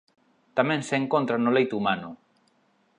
[0.57, 2.09] Tamén se encontra no leite humano.